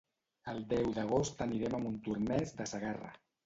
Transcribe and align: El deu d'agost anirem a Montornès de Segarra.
El 0.53 0.57
deu 0.71 0.87
d'agost 0.95 1.45
anirem 1.47 1.77
a 1.77 1.85
Montornès 1.87 2.59
de 2.59 2.71
Segarra. 2.77 3.17